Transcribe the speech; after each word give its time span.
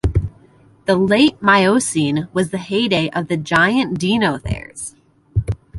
The 0.85 0.95
late 0.95 1.39
Miocene 1.43 2.27
was 2.33 2.49
the 2.49 2.57
heyday 2.57 3.11
of 3.11 3.27
the 3.27 3.37
giant 3.37 3.99
deinotheres. 3.99 4.95